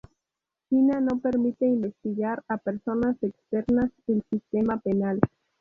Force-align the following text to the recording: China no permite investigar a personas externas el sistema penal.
China 0.67 0.99
no 0.99 1.19
permite 1.19 1.67
investigar 1.67 2.43
a 2.47 2.57
personas 2.57 3.21
externas 3.21 3.91
el 4.07 4.23
sistema 4.31 4.79
penal. 4.79 5.19